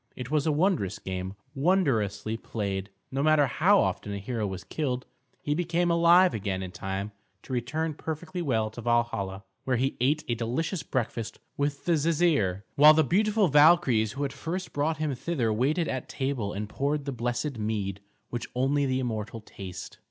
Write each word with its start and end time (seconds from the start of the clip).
It 0.15 0.31
was 0.31 0.47
a 0.47 0.51
wondrous 0.51 0.97
game, 0.97 1.35
wondrously 1.53 2.35
played. 2.35 2.89
No 3.11 3.21
matter 3.21 3.45
how 3.45 3.79
often 3.79 4.11
a 4.15 4.17
hero 4.17 4.47
was 4.47 4.63
killed, 4.63 5.05
he 5.43 5.53
became 5.53 5.91
alive 5.91 6.33
again 6.33 6.63
in 6.63 6.71
time 6.71 7.11
to 7.43 7.53
return 7.53 7.93
perfectly 7.93 8.41
well 8.41 8.71
to 8.71 8.81
Valhalla, 8.81 9.43
where 9.63 9.77
he 9.77 9.97
ate 10.01 10.23
a 10.27 10.33
delicious 10.33 10.81
breakfast 10.81 11.37
with 11.55 11.85
the 11.85 11.91
Jisir; 11.97 12.63
while 12.75 12.95
the 12.95 13.03
beautiful 13.03 13.47
Valkyries 13.47 14.13
who 14.13 14.23
had 14.23 14.33
first 14.33 14.73
brought 14.73 14.97
him 14.97 15.13
thither 15.13 15.53
waited 15.53 15.87
at 15.87 16.09
table 16.09 16.51
and 16.51 16.67
poured 16.67 17.05
the 17.05 17.11
blessed 17.11 17.59
mead, 17.59 17.99
which 18.31 18.49
only 18.55 18.87
the 18.87 18.99
immortal 18.99 19.39
taste. 19.41 19.99